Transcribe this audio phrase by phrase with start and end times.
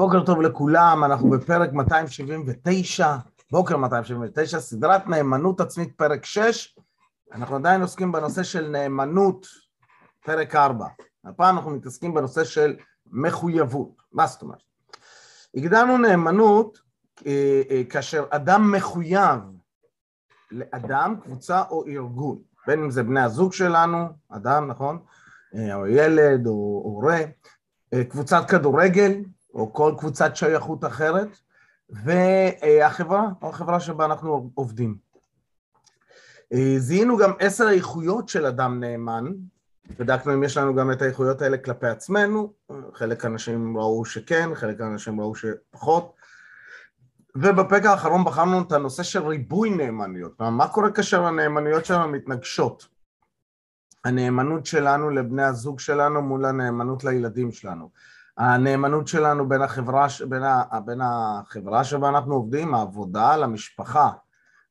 [0.00, 3.16] בוקר טוב לכולם, אנחנו בפרק 279,
[3.50, 6.78] בוקר 279, סדרת נאמנות עצמית פרק 6,
[7.32, 9.46] אנחנו עדיין עוסקים בנושא של נאמנות
[10.24, 10.86] פרק 4,
[11.24, 12.76] הפעם אנחנו מתעסקים בנושא של
[13.06, 14.62] מחויבות, מה זאת אומרת?
[15.54, 16.78] הגדרנו נאמנות
[17.26, 19.40] אה, אה, כאשר אדם מחויב
[20.50, 24.98] לאדם, קבוצה או ארגון, בין אם זה בני הזוג שלנו, אדם, נכון?
[25.54, 27.20] אה, או ילד או הורה,
[28.08, 29.12] קבוצת כדורגל,
[29.60, 31.28] או כל קבוצת שייכות אחרת,
[31.90, 34.96] והחברה, או החברה שבה אנחנו עובדים.
[36.78, 39.32] זיהינו גם עשר האיכויות של אדם נאמן,
[39.98, 42.52] בדקנו אם יש לנו גם את האיכויות האלה כלפי עצמנו,
[42.94, 46.14] חלק אנשים ראו שכן, חלק אנשים ראו שפחות,
[47.34, 52.88] ובפרק האחרון בחרנו את הנושא של ריבוי נאמנויות, מה קורה כאשר הנאמנויות שלנו מתנגשות?
[54.04, 57.90] הנאמנות שלנו לבני הזוג שלנו מול הנאמנות לילדים שלנו.
[58.40, 64.10] הנאמנות שלנו בין החברה, בין, ה, בין החברה שבה אנחנו עובדים, העבודה, למשפחה,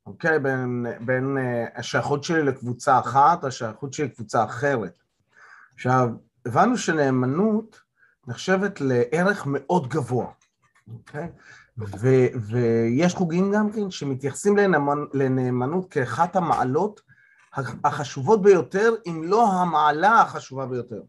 [0.06, 0.40] אוקיי?
[0.40, 5.00] בין, בין אה, השייכות שלי לקבוצה אחת, השייכות שלי לקבוצה אחרת.
[5.74, 6.10] עכשיו,
[6.46, 7.82] הבנו שנאמנות
[8.28, 10.28] נחשבת לערך מאוד גבוה,
[10.94, 11.28] אוקיי?
[11.78, 17.02] ו, ויש חוגים גם כן שמתייחסים לנאמנ, לנאמנות כאחת המעלות
[17.84, 21.02] החשובות ביותר, אם לא המעלה החשובה ביותר.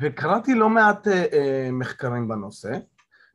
[0.00, 2.78] וקראתי לא מעט אה, אה, מחקרים בנושא,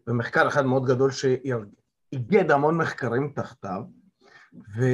[0.08, 3.82] ומחקר אחד מאוד גדול שאיגד המון מחקרים תחתיו,
[4.78, 4.86] ו...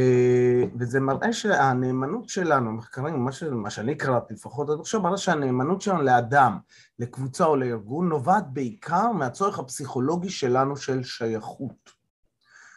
[0.80, 3.44] וזה מראה שהנאמנות שלנו, מחקרים, מה, ש...
[3.44, 6.58] מה שאני קראתי לפחות עד עכשיו, מראה שהנאמנות שלנו לאדם,
[7.00, 11.98] לקבוצה או לארגון, נובעת בעיקר מהצורך הפסיכולוגי שלנו של שייכות.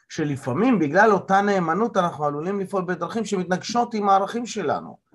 [0.09, 5.10] שלפעמים בגלל אותה נאמנות אנחנו עלולים לפעול בדרכים שמתנגשות עם הערכים שלנו.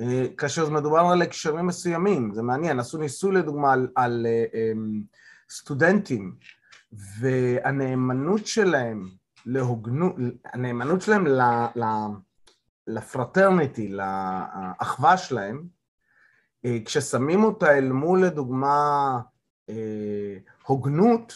[0.00, 5.02] אה, כאשר מדובר על הקשרים מסוימים, זה מעניין, עשו ניסוי לדוגמה על, על אה, אמ,
[5.50, 6.34] סטודנטים
[6.92, 9.08] והנאמנות שלהם
[9.46, 10.14] להוגנות,
[10.44, 11.40] הנאמנות שלהם ל,
[11.76, 11.84] ל,
[12.86, 15.66] לפרטרניטי, לאחווה שלהם,
[16.64, 19.20] אה, כששמים אותה אל מול לדוגמה
[20.66, 21.34] הוגנות,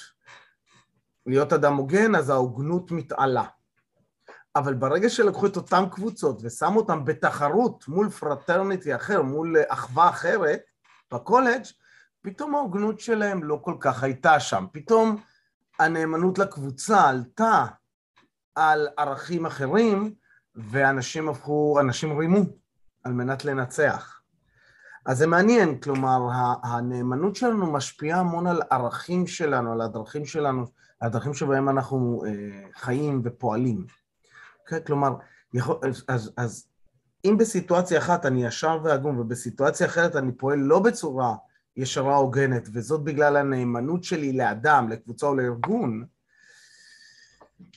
[1.27, 3.44] להיות אדם הוגן, אז ההוגנות מתעלה.
[4.56, 10.60] אבל ברגע שלקחו את אותן קבוצות ושמו אותן בתחרות מול fraternity אחר, מול אחווה אחרת
[11.12, 11.62] בקולג',
[12.22, 14.66] פתאום ההוגנות שלהם לא כל כך הייתה שם.
[14.72, 15.16] פתאום
[15.78, 17.66] הנאמנות לקבוצה עלתה
[18.54, 20.14] על ערכים אחרים,
[20.54, 22.41] ואנשים הפכו, אנשים רימו
[23.04, 24.20] על מנת לנצח.
[25.06, 26.28] אז זה מעניין, כלומר,
[26.62, 30.64] הנאמנות שלנו משפיעה המון על ערכים שלנו, על הדרכים שלנו,
[31.00, 32.31] הדרכים שבהם אנחנו אה,
[32.75, 33.87] חיים ופועלים.
[34.66, 34.78] כן?
[34.86, 35.14] כלומר,
[35.54, 36.66] יכול, אז, אז, אז
[37.25, 41.34] אם בסיטואציה אחת אני ישר והגון ובסיטואציה אחרת אני פועל לא בצורה
[41.76, 46.04] ישרה הוגנת, וזאת בגלל הנאמנות שלי לאדם, לקבוצה או לארגון,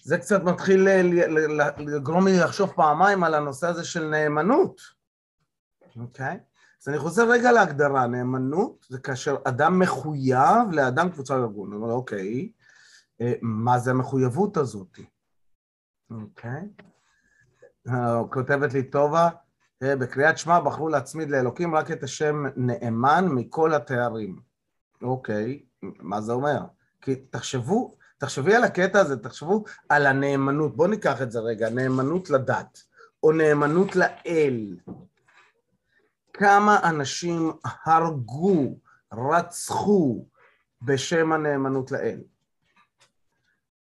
[0.03, 0.87] זה קצת מתחיל
[1.77, 4.81] לגרום לי לחשוב פעמיים על הנושא הזה של נאמנות,
[5.99, 6.35] אוקיי?
[6.35, 6.57] Okay?
[6.83, 11.67] אז אני חוזר רגע להגדרה, נאמנות זה כאשר אדם מחויב לאדם, קבוצה או ארגון.
[11.67, 12.51] אני אומר, אוקיי,
[13.21, 14.99] אה, מה זה המחויבות הזאת?
[16.11, 16.61] אוקיי.
[17.89, 19.29] אה, כותבת לי טובה,
[19.83, 24.39] אה, בקריאת שמע בחרו להצמיד לאלוקים רק את השם נאמן מכל התארים.
[25.01, 26.59] אוקיי, מה זה אומר?
[27.01, 30.77] כי תחשבו, תחשבי על הקטע הזה, תחשבו על הנאמנות.
[30.77, 32.83] בואו ניקח את זה רגע, נאמנות לדת,
[33.23, 34.77] או נאמנות לאל.
[36.33, 37.51] כמה אנשים
[37.85, 38.77] הרגו,
[39.13, 40.25] רצחו
[40.81, 42.19] בשם הנאמנות לאל?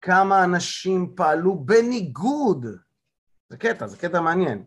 [0.05, 2.66] כמה אנשים פעלו בניגוד,
[3.49, 4.63] זה קטע, זה קטע מעניין.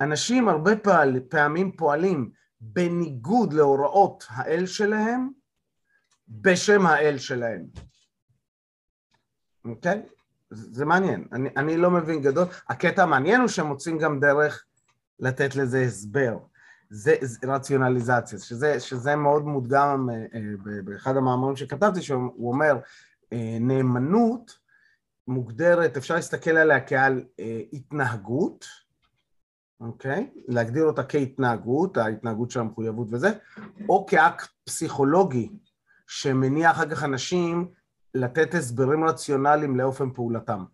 [0.00, 2.30] אנשים הרבה פעל, פעמים פועלים
[2.60, 5.30] בניגוד להוראות האל שלהם,
[6.28, 7.66] בשם האל שלהם.
[9.64, 10.02] אוקיי?
[10.50, 12.46] זה, זה מעניין, אני, אני לא מבין גדול.
[12.68, 14.64] הקטע המעניין הוא שהם מוצאים גם דרך
[15.20, 16.38] לתת לזה הסבר.
[16.90, 22.78] זה, זה רציונליזציה, שזה, שזה מאוד מודגם אה, אה, באחד המאמרים שכתבתי, שהוא אומר,
[23.32, 24.67] אה, נאמנות
[25.28, 28.64] מוגדרת, אפשר להסתכל עליה כעל אה, התנהגות,
[29.80, 30.30] אוקיי?
[30.48, 33.28] להגדיר אותה כהתנהגות, ההתנהגות של המחויבות וזה,
[33.88, 35.50] או כאקט פסיכולוגי
[36.06, 37.72] שמניע אחר כך אנשים
[38.14, 40.64] לתת הסברים רציונליים לאופן פעולתם.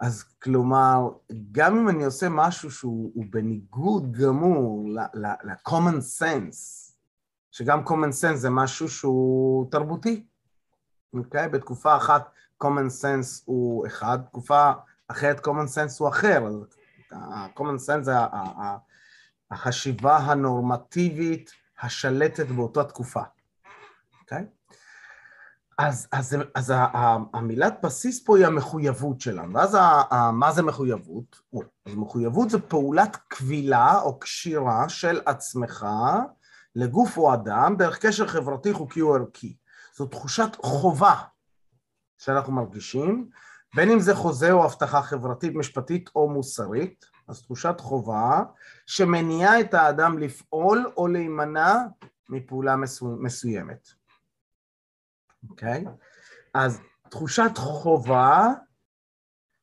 [0.00, 1.08] אז כלומר,
[1.52, 4.88] גם אם אני עושה משהו שהוא בניגוד גמור
[5.44, 6.92] ל-common sense,
[7.50, 10.26] שגם common sense זה משהו שהוא תרבותי,
[11.14, 11.48] אוקיי?
[11.48, 12.30] בתקופה אחת
[12.64, 14.72] common sense הוא אחד, תקופה
[15.08, 16.46] אחרת common sense הוא אחר,
[17.12, 18.12] ה-common sense זה
[19.50, 21.50] החשיבה הנורמטיבית
[21.82, 23.22] השלטת באותה תקופה.
[24.20, 24.46] אוקיי?
[25.78, 26.72] אז, אז, אז
[27.32, 31.40] המילת בסיס פה היא המחויבות שלנו, ואז ה, ה, מה זה מחויבות?
[31.86, 35.86] אז מחויבות זה פעולת קבילה או קשירה של עצמך
[36.76, 39.56] לגוף או אדם דרך קשר חברתי, חוקי או ערכי.
[39.96, 41.14] זו תחושת חובה
[42.18, 43.28] שאנחנו מרגישים,
[43.74, 48.42] בין אם זה חוזה או הבטחה חברתית, משפטית או מוסרית, אז תחושת חובה
[48.86, 51.74] שמניעה את האדם לפעול או להימנע
[52.28, 53.88] מפעולה מסוימת.
[55.50, 55.84] אוקיי?
[55.86, 55.90] Okay?
[56.54, 56.80] אז
[57.10, 58.52] תחושת חובה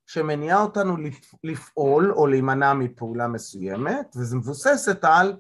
[0.06, 0.98] שמניעה אותנו
[1.44, 5.38] לפעול או להימנע מפעולה מסוימת, וזה מבוססת על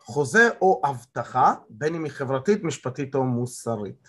[0.00, 4.08] חוזה או הבטחה, בין אם היא חברתית, משפטית או מוסרית.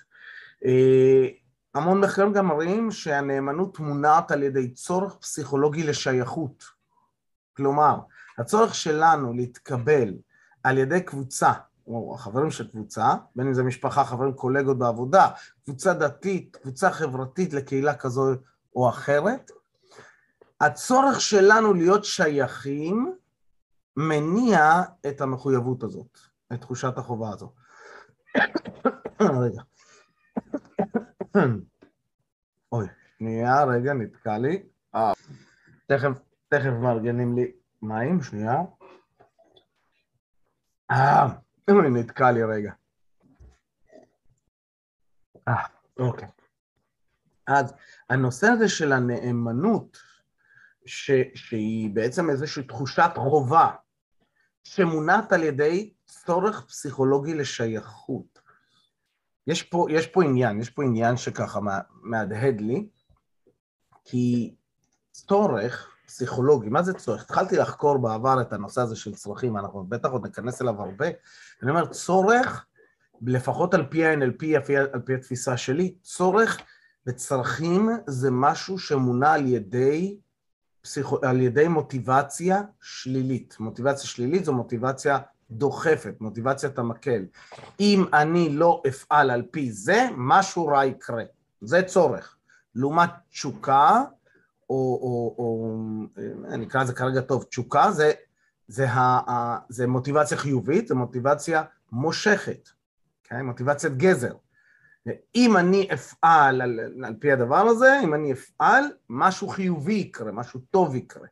[1.78, 6.64] המון מחקרים גם מראים שהנאמנות מונעת על ידי צורך פסיכולוגי לשייכות.
[7.58, 8.00] כלומר,
[8.38, 10.14] הצורך שלנו להתקבל
[10.64, 11.52] על ידי קבוצה,
[11.88, 15.30] או החברים של קבוצה, בין אם זה משפחה, חברים, קולגות בעבודה,
[15.66, 18.24] קבוצה דתית, קבוצה חברתית לקהילה כזו
[18.76, 19.52] או אחרת,
[20.62, 23.16] הצורך שלנו להיות שייכים
[23.98, 26.20] מניע את המחויבות הזאת,
[26.54, 27.52] את תחושת החובה הזו.
[29.44, 29.62] רגע.
[32.72, 32.88] אוי,
[33.18, 34.64] שנייה, רגע, נתקע לי.
[34.96, 35.14] אה,
[35.88, 36.20] תכף,
[36.50, 37.52] תכף מארגנים לי
[37.82, 38.62] מים, שנייה.
[40.92, 41.28] אה,
[41.70, 42.72] נתקע לי רגע.
[45.48, 45.66] אה,
[46.00, 46.28] אוקיי.
[47.48, 47.74] אז
[48.10, 49.98] הנושא הזה של הנאמנות,
[50.86, 53.72] ש, שהיא בעצם איזושהי תחושת חובה,
[54.64, 58.37] שמונעת על ידי צורך פסיכולוגי לשייכות.
[59.48, 61.60] יש פה, יש פה עניין, יש פה עניין שככה
[62.02, 62.88] מהדהד לי,
[64.06, 64.56] כי
[65.12, 67.22] צורך פסיכולוגי, מה זה צורך?
[67.22, 71.08] התחלתי לחקור בעבר את הנושא הזה של צרכים, אנחנו בטח עוד ניכנס אליו הרבה,
[71.64, 72.66] אני אומר, צורך,
[73.22, 74.46] לפחות על פי ה-NLP,
[74.94, 76.58] על פי התפיסה שלי, צורך
[77.08, 80.20] וצרכים זה משהו שמונע על ידי,
[80.82, 83.56] פסיכו, על ידי מוטיבציה שלילית.
[83.60, 85.20] מוטיבציה שלילית זו מוטיבציה
[85.52, 87.26] דוחפת, מוטיבציית המקל.
[87.80, 91.24] אם אני לא אפעל על פי זה, משהו רע יקרה.
[91.62, 92.38] זה צורך.
[92.76, 94.04] לעומת תשוקה,
[94.70, 95.76] או, או, או
[96.54, 98.12] אני אקרא לזה כרגע טוב, תשוקה זה,
[98.68, 102.70] זה, ה, זה מוטיבציה חיובית, זה מוטיבציה מושכת?
[103.24, 103.46] כן?
[103.46, 104.34] מוטיבציית גזר.
[105.36, 110.60] אם אני אפעל על, על פי הדבר הזה, אם אני אפעל, משהו חיובי יקרה, משהו
[110.72, 111.28] טוב יקרה,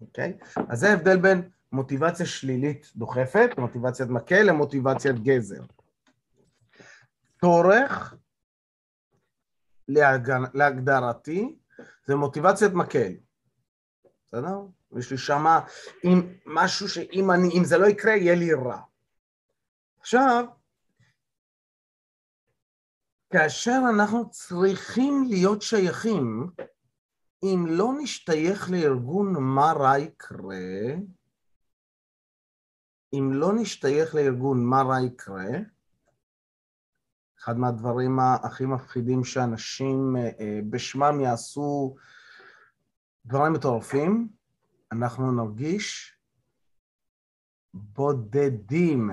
[0.00, 0.38] אוקיי?
[0.40, 0.60] Okay?
[0.68, 5.62] אז זה ההבדל בין מוטיבציה שלילית דוחפת, מוטיבציית מקל, למוטיבציית גזר.
[7.40, 8.14] צורך,
[10.54, 11.56] להגדרתי,
[12.06, 13.12] זה מוטיבציית מקל,
[14.26, 14.58] בסדר?
[14.98, 15.60] יש לי שמה
[16.02, 18.80] עם משהו שאם אני, אם זה לא יקרה, יהיה לי רע.
[20.00, 20.44] עכשיו,
[23.32, 26.50] כאשר אנחנו צריכים להיות שייכים,
[27.42, 30.94] אם לא נשתייך לארגון מה רע יקרה,
[33.18, 35.46] אם לא נשתייך לארגון מה רע יקרה,
[37.38, 41.96] אחד מהדברים הכי מפחידים שאנשים אה, אה, בשמם יעשו
[43.26, 44.28] דברים מטורפים,
[44.92, 46.16] אנחנו נרגיש
[47.74, 49.10] בודדים,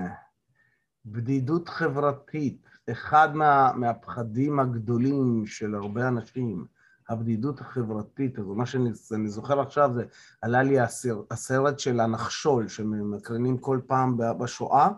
[1.06, 6.66] בדידות חברתית, אחד מה, מהפחדים הגדולים של הרבה אנשים,
[7.08, 10.04] הבדידות החברתית הזו, מה שאני זוכר עכשיו זה,
[10.42, 14.88] עלה לי הסרט, הסרט של הנחשול שמקרינים כל פעם בשואה,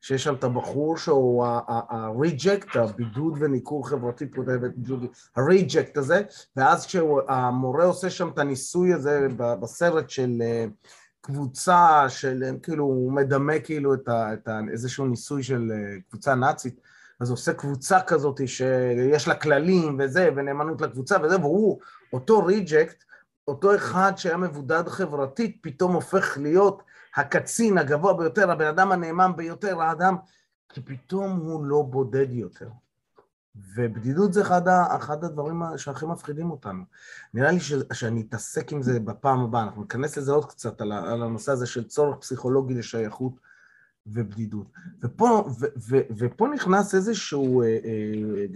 [0.00, 4.24] שיש שם את הבחור שהוא ה-reject, הבידוד וניכור חברתי,
[5.36, 6.22] ה-reject הזה,
[6.56, 10.66] ואז כשהמורה עושה שם את הניסוי הזה בסרט של אה,
[11.20, 16.34] קבוצה של, כאילו הוא מדמה כאילו את, ה, את ה, איזשהו ניסוי של אה, קבוצה
[16.34, 16.80] נאצית,
[17.20, 21.80] אז עושה קבוצה כזאת שיש לה כללים וזה, ונאמנות לקבוצה וזה, והוא,
[22.12, 23.04] אותו ריג'קט,
[23.48, 26.82] אותו אחד שהיה מבודד חברתית, פתאום הופך להיות
[27.16, 30.16] הקצין הגבוה ביותר, הבן אדם הנאמן ביותר, האדם,
[30.68, 32.68] כי פתאום הוא לא בודד יותר.
[33.74, 36.82] ובדידות זה אחד, אחד הדברים שהכי מפחידים אותנו.
[37.34, 40.92] נראה לי ש, שאני אתעסק עם זה בפעם הבאה, אנחנו ניכנס לזה עוד קצת, על,
[40.92, 43.32] על הנושא הזה של צורך פסיכולוגי לשייכות
[44.12, 44.66] ובדידות.
[45.02, 47.78] ופה, ו, ו, ופה נכנס איזשהו, אה,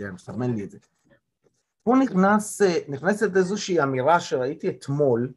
[0.04, 0.78] אה, מסמן לי את זה,
[1.82, 5.32] פה נכנס, אה, נכנסת איזושהי אמירה שראיתי אתמול,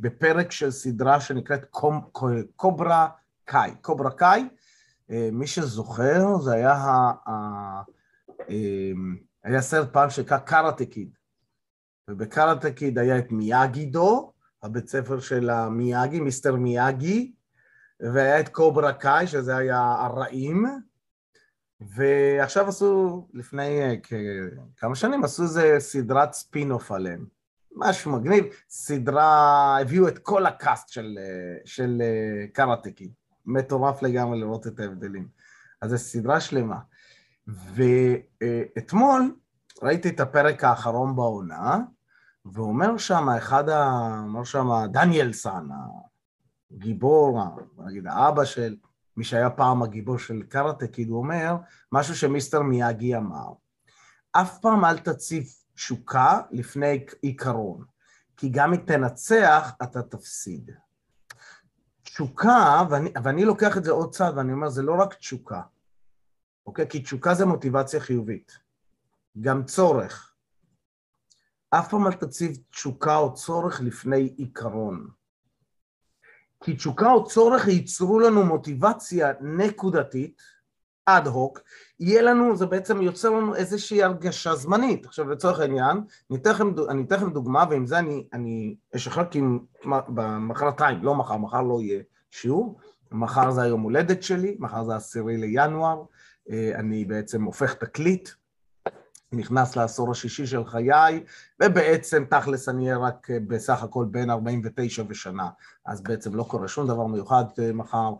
[0.00, 1.64] בפרק של סדרה שנקראת
[2.56, 3.08] קוברה
[3.44, 3.70] קאי.
[3.80, 4.48] קוברה קאי,
[5.10, 7.82] אה, מי שזוכר, זה היה, ה, ה,
[9.44, 11.10] היה סרט פעם שנקרא קארטה קיד.
[12.10, 14.32] ובקארטה קיד היה את מיאגי דו,
[14.62, 17.32] הבית ספר של המיאגי, מיסטר מיאגי,
[18.00, 20.66] והיה את קוברה קאי, שזה היה הרעים,
[21.80, 23.94] ועכשיו עשו, לפני אה,
[24.76, 27.26] כמה שנים, עשו איזה סדרת ספין-אוף עליהם.
[27.76, 33.12] משהו מגניב, סדרה, הביאו את כל ה cast של, אה, של אה, Karate Kid.
[33.46, 35.28] מטורף לגמרי לראות את ההבדלים.
[35.82, 36.78] אז זו סדרה שלמה.
[37.46, 39.36] ואתמול
[39.82, 41.78] ראיתי את הפרק האחרון בעונה,
[42.52, 44.10] ואומר שם אחד ה...
[44.22, 45.68] אומר שם דניאל סאן,
[46.70, 47.40] הגיבור,
[47.78, 48.76] נגיד האבא של
[49.16, 51.56] מי שהיה פעם הגיבור של קראטה קיד, הוא אומר
[51.92, 53.52] משהו שמיסטר מיאגי אמר,
[54.32, 55.44] אף פעם אל תציב
[55.74, 57.84] תשוקה לפני עיקרון,
[58.36, 60.70] כי גם אם תנצח, אתה תפסיד.
[62.02, 65.62] תשוקה, ואני, ואני לוקח את זה עוד צעד, ואני אומר, זה לא רק תשוקה,
[66.66, 66.88] אוקיי?
[66.88, 68.58] כי תשוקה זה מוטיבציה חיובית.
[69.40, 70.34] גם צורך.
[71.70, 75.10] אף פעם אל תציב תשוקה או צורך לפני עיקרון.
[76.66, 80.42] כי תשוקה או צורך ייצרו לנו מוטיבציה נקודתית,
[81.06, 81.60] אד הוק,
[82.00, 85.06] יהיה לנו, זה בעצם יוצר לנו איזושהי הרגשה זמנית.
[85.06, 89.24] עכשיו לצורך העניין, אני אתן לכם, אני אתן לכם דוגמה ועם זה אני, אני אשחרר
[89.24, 89.40] כי
[89.84, 92.78] במחרתיים, לא מחר, מחר לא יהיה שיעור,
[93.12, 96.02] מחר זה היום הולדת שלי, מחר זה עשירי לינואר,
[96.50, 98.28] אה, אני בעצם הופך תקליט,
[99.32, 101.24] נכנס לעשור השישי של חיי,
[101.62, 105.48] ובעצם תכלס אני אהיה רק אה, בסך הכל בין 49 ושנה,
[105.86, 108.12] אז בעצם לא קורה שום דבר מיוחד אה, מחר,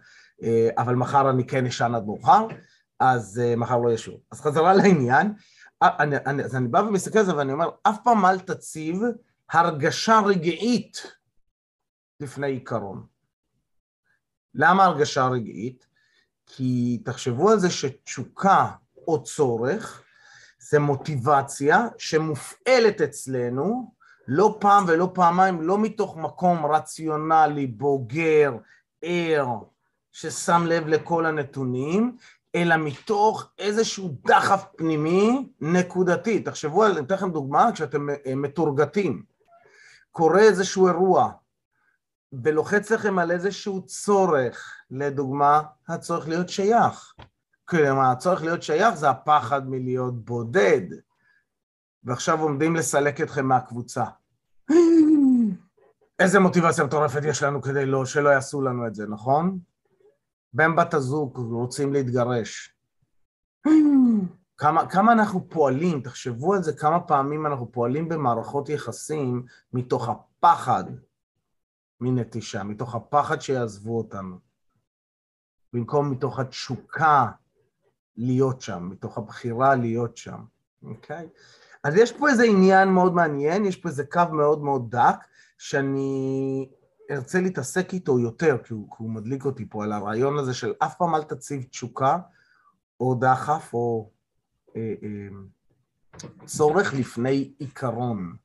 [0.42, 2.46] אה, אבל מחר אני כן אשן עד מאוחר,
[3.00, 4.20] אז מחר לא יהיה שוב.
[4.30, 5.32] אז חזרה לעניין,
[5.82, 9.02] אני, אני, אז אני בא ומסתכל על זה ואני אומר, אף פעם אל תציב
[9.50, 11.16] הרגשה רגעית
[12.20, 13.06] לפני עיקרון.
[14.54, 15.86] למה הרגשה רגעית?
[16.46, 18.70] כי תחשבו על זה שתשוקה
[19.08, 20.05] או צורך
[20.70, 23.92] זה מוטיבציה שמופעלת אצלנו
[24.28, 28.52] לא פעם ולא פעמיים, לא מתוך מקום רציונלי, בוגר,
[29.02, 29.46] ער,
[30.12, 32.16] ששם לב לכל הנתונים,
[32.54, 36.40] אלא מתוך איזשהו דחף פנימי נקודתי.
[36.40, 39.22] תחשבו על, אני אתן לכם דוגמה, כשאתם אה, מתורגתים,
[40.10, 41.30] קורה איזשהו אירוע,
[42.32, 47.14] ולוחץ לכם על איזשהו צורך, לדוגמה, הצורך להיות שייך.
[47.68, 50.82] כלומר, הצורך להיות שייך זה הפחד מלהיות בודד,
[52.04, 54.04] ועכשיו עומדים לסלק אתכם מהקבוצה.
[56.18, 59.58] איזה מוטיבציה מטורפת יש לנו כדי לא, שלא יעשו לנו את זה, נכון?
[60.52, 62.76] בן בת הזוג רוצים להתגרש.
[64.56, 70.84] כמה, כמה אנחנו פועלים, תחשבו על זה, כמה פעמים אנחנו פועלים במערכות יחסים מתוך הפחד
[72.00, 74.38] מנטישה, מתוך הפחד שיעזבו אותנו,
[75.72, 77.26] במקום מתוך התשוקה
[78.16, 80.38] להיות שם, מתוך הבחירה להיות שם,
[80.82, 81.28] אוקיי?
[81.84, 85.16] אז יש פה איזה עניין מאוד מעניין, יש פה איזה קו מאוד מאוד דק,
[85.58, 86.68] שאני
[87.10, 90.72] ארצה להתעסק איתו יותר, כי הוא, כי הוא מדליק אותי פה על הרעיון הזה של
[90.78, 92.18] אף פעם אל תציב תשוקה,
[93.00, 94.10] או דחף, או
[94.76, 95.28] אה, אה,
[96.44, 98.36] צורך לפני עיקרון,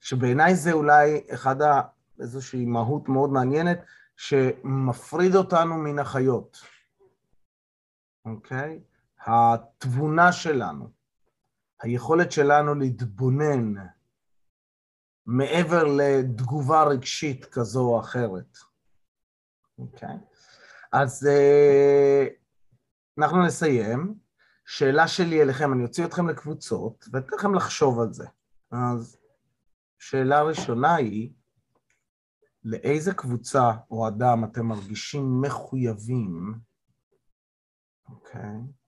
[0.00, 1.80] שבעיניי זה אולי אחד ה...
[2.20, 3.84] איזושהי מהות מאוד מעניינת,
[4.16, 6.58] שמפריד אותנו מן החיות,
[8.24, 8.80] אוקיי?
[9.26, 10.90] התבונה שלנו,
[11.82, 13.74] היכולת שלנו להתבונן
[15.26, 18.58] מעבר לתגובה רגשית כזו או אחרת.
[19.78, 20.08] אוקיי?
[20.08, 20.12] Okay.
[20.92, 22.30] אז uh,
[23.18, 24.14] אנחנו נסיים.
[24.70, 28.26] שאלה שלי אליכם, אני אוציא אתכם לקבוצות ואתן לכם לחשוב על זה.
[28.70, 29.18] אז
[29.98, 31.32] שאלה ראשונה היא,
[32.64, 36.54] לאיזה קבוצה או אדם אתם מרגישים מחויבים,
[38.08, 38.40] אוקיי?
[38.40, 38.79] Okay.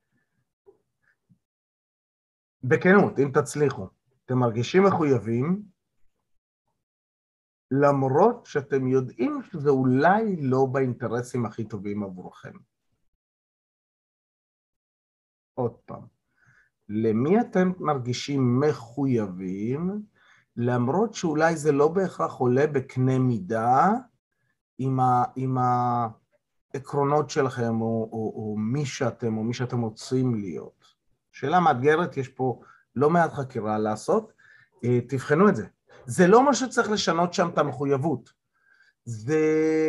[2.65, 3.89] בכנות, אם תצליחו,
[4.25, 5.63] אתם מרגישים מחויבים,
[7.71, 12.53] למרות שאתם יודעים שזה אולי לא באינטרסים הכי טובים עבורכם.
[15.55, 16.07] עוד פעם,
[16.89, 20.03] למי אתם מרגישים מחויבים,
[20.57, 23.91] למרות שאולי זה לא בהכרח עולה בקנה מידה
[24.79, 25.57] עם, ה, עם
[26.75, 30.82] העקרונות שלכם, או, או, או מי שאתם, או מי שאתם רוצים להיות.
[31.33, 32.61] שאלה מאתגרת, יש פה
[32.97, 34.33] לא מעט חקירה לעשות,
[34.85, 35.67] אה, תבחנו את זה.
[36.07, 38.31] זה לא אומר שצריך לשנות שם את המחויבות.
[39.05, 39.41] זה,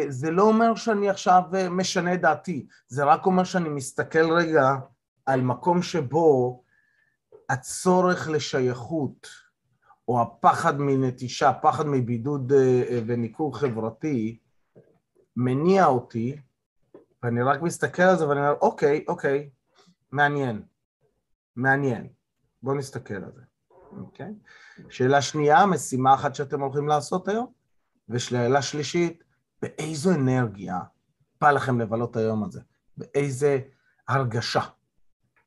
[0.07, 4.75] זה לא אומר שאני עכשיו אה, משנה דעתי, זה רק אומר שאני מסתכל רגע
[5.25, 6.63] על מקום שבו
[7.49, 9.27] הצורך לשייכות,
[10.07, 14.39] או הפחד מנטישה, פחד מבידוד אה, וניכור חברתי,
[15.35, 16.37] מניע אותי,
[17.23, 19.49] ואני רק מסתכל על זה ואני אומר, אוקיי, אוקיי,
[20.11, 20.61] מעניין.
[21.55, 22.07] מעניין.
[22.63, 23.41] בואו נסתכל על זה,
[23.99, 24.33] אוקיי?
[24.89, 27.51] שאלה שנייה, משימה אחת שאתם הולכים לעשות היום,
[28.09, 29.23] ושאלה שלישית,
[29.61, 30.79] באיזו אנרגיה
[31.41, 32.61] בא לכם לבלות היום הזה?
[32.97, 33.59] באיזה
[34.07, 34.61] הרגשה?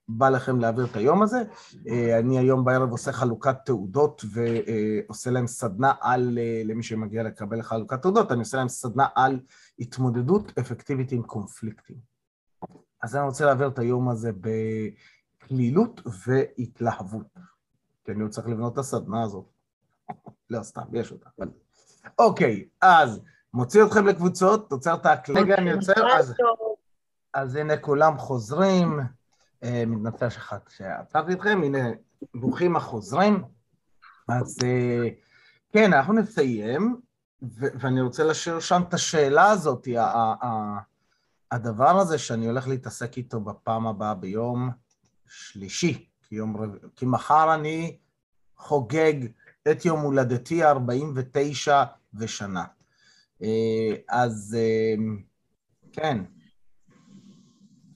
[0.09, 1.43] בא לכם להעביר את היום הזה.
[1.89, 7.63] אה, אני היום בערב עושה חלוקת תעודות ועושה להם סדנה על, אה, למי שמגיע לקבל
[7.63, 9.41] חלוקת תעודות, אני עושה להם סדנה על
[9.79, 11.97] התמודדות אפקטיבית עם קונפליקטים.
[13.03, 14.31] אז אני רוצה להעביר את היום הזה
[15.47, 17.39] בקלילות והתלהבות,
[18.05, 19.45] כי אני צריך לבנות את הסדנה הזאת.
[20.51, 21.31] לא, סתם, יש אותה.
[22.19, 23.21] אוקיי, אז
[23.55, 26.35] מוציא אתכם לקבוצות, תוצר את האקלגה, אני יוצר, אז...
[27.35, 29.01] אז הנה כולם חוזרים.
[29.63, 30.27] אה, מתנצל
[30.69, 31.89] שעצרתי אתכם, הנה,
[32.35, 33.45] ברוכים החוזרים.
[34.29, 35.09] אז אה,
[35.73, 37.01] כן, אנחנו נסיים,
[37.53, 39.89] ואני רוצה להשאיר שם את השאלה הזאת,
[41.51, 44.71] הדבר הזה שאני הולך להתעסק איתו בפעם הבאה ביום
[45.29, 46.71] שלישי, כי, יום רב...
[46.97, 47.99] כי מחר אני
[48.57, 49.15] חוגג
[49.71, 51.73] את יום הולדתי ה-49
[52.15, 52.65] ושנה.
[53.43, 54.57] אה, אז
[55.93, 56.25] כן,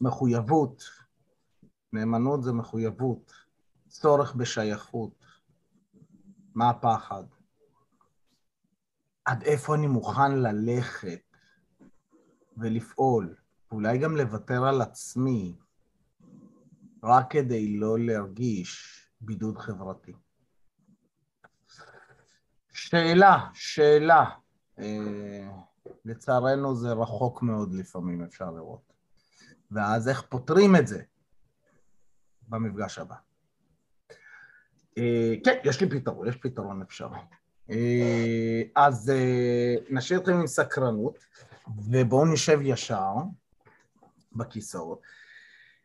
[0.00, 0.84] מחויבות,
[1.92, 3.32] נאמנות זה מחויבות,
[3.88, 5.24] צורך בשייכות.
[6.54, 7.24] מה הפחד?
[9.24, 11.36] עד איפה אני מוכן ללכת
[12.56, 13.34] ולפעול,
[13.70, 15.56] ואולי גם לוותר על עצמי,
[17.02, 20.12] רק כדי לא להרגיש בידוד חברתי.
[22.72, 24.24] שאלה, שאלה.
[24.78, 25.48] אה,
[26.04, 28.92] לצערנו זה רחוק מאוד לפעמים, אפשר לראות.
[29.70, 31.02] ואז איך פותרים את זה?
[32.48, 33.14] במפגש הבא.
[34.98, 37.18] אה, כן, יש לי פתרון, יש פתרון אפשרי.
[37.70, 39.12] אה, אז
[39.90, 41.18] נשאיר אתכם עם סקרנות,
[41.76, 43.14] ובואו נשב ישר
[44.32, 45.00] בכיסאות,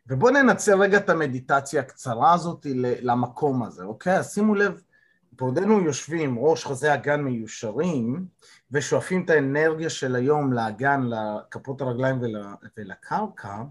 [0.08, 4.18] ובואו ננצל רגע את המדיטציה הקצרה הזאת למקום הזה, אוקיי?
[4.18, 4.82] אז שימו לב,
[5.32, 8.26] בעודנו יושבים, ראש חזה אגן מיושרים,
[8.70, 12.20] ושואפים את האנרגיה של היום לאגן, לכפות הרגליים
[12.76, 13.62] ולקרקע,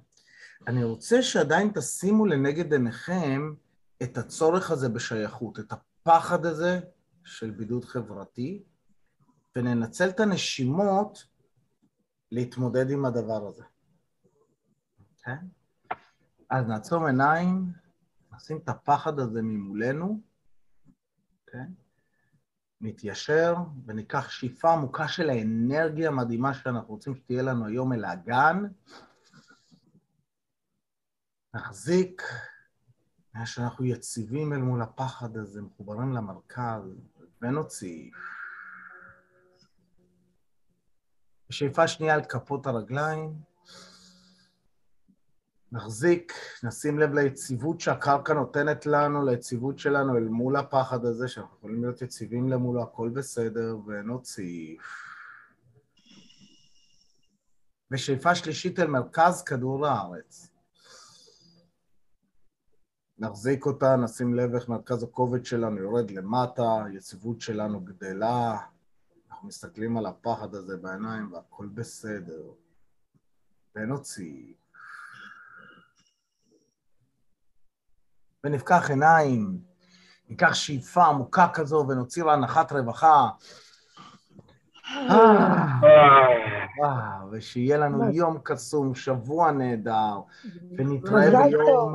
[0.68, 3.54] אני רוצה שעדיין תשימו לנגד עיניכם
[4.04, 6.80] את הצורך הזה בשייכות, את הפחד הזה
[7.24, 8.64] של בידוד חברתי,
[9.56, 11.26] וננצל את הנשימות
[12.32, 13.64] להתמודד עם הדבר הזה.
[15.24, 15.38] כן?
[16.50, 17.72] אז נעצום עיניים,
[18.36, 20.22] נשים את הפחד הזה ממולנו,
[21.48, 21.66] כן?
[22.82, 23.56] נתיישר
[23.86, 28.64] וניקח שאיפה עמוקה של האנרגיה המדהימה שאנחנו רוצים שתהיה לנו היום אל האגן.
[31.54, 32.22] נחזיק
[33.46, 36.82] שאנחנו יציבים אל מול הפחד הזה, מחוברים למרכז,
[37.42, 38.12] ונוציא.
[41.50, 43.42] בשאיפה שנייה על כפות הרגליים,
[45.72, 51.82] נחזיק, נשים לב ליציבות שהקרקע נותנת לנו, ליציבות שלנו אל מול הפחד הזה, שאנחנו יכולים
[51.82, 54.78] להיות יציבים למולו, הכל בסדר, ונוציא.
[57.92, 60.48] בשאיפה שלישית אל מרכז כדור הארץ.
[63.18, 68.58] נחזיק אותה, נשים לב איך מרכז הכובד שלנו יורד למטה, היציבות שלנו גדלה,
[69.30, 72.52] אנחנו מסתכלים על הפחד הזה בעיניים והכל בסדר.
[73.76, 74.54] ונוציא.
[78.46, 79.58] ונפקח עיניים,
[80.30, 83.28] ניקח שאיפה עמוקה כזו ונוציא להנחת רווחה.
[87.32, 90.20] ושיהיה לנו יום קסום, שבוע נהדר,
[90.78, 91.94] ונתראה ביום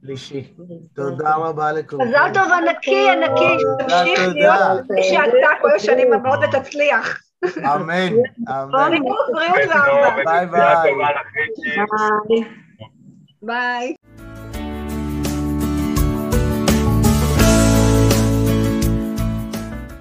[0.00, 0.54] שלישי.
[0.94, 2.08] תודה רבה לכולכם.
[2.08, 7.20] מזל טוב ענקי, ענקי, שתמשיך להיות מי שאתה כל השנים הבאות ותצליח.
[7.58, 8.12] אמן,
[8.48, 8.90] אמן.
[10.24, 10.94] ביי ביי.
[13.42, 13.94] ביי.